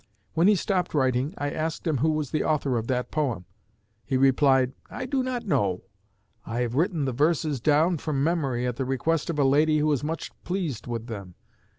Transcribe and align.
When 0.33 0.47
he 0.47 0.55
stopped 0.55 0.95
writing 0.95 1.35
I 1.37 1.51
asked 1.51 1.85
him 1.85 1.99
who 1.99 2.09
was 2.13 2.31
the 2.31 2.43
author 2.43 2.75
of 2.75 2.87
that 2.87 3.11
poem. 3.11 3.45
He 4.03 4.17
replied, 4.17 4.73
'I 4.89 5.05
do 5.05 5.21
not 5.21 5.45
know. 5.45 5.83
I 6.43 6.61
have 6.61 6.73
written 6.73 7.05
the 7.05 7.11
verses 7.11 7.61
down 7.61 7.99
from 7.99 8.23
memory, 8.23 8.65
at 8.65 8.77
the 8.77 8.85
request 8.85 9.29
of 9.29 9.37
a 9.37 9.43
lady 9.43 9.77
who 9.77 9.91
is 9.91 10.03
much 10.03 10.31
pleased 10.43 10.87
with 10.87 11.05
them.' 11.05 11.35